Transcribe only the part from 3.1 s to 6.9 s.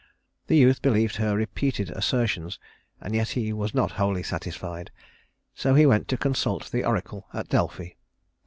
yet he was not wholly satisfied; so he went to consult the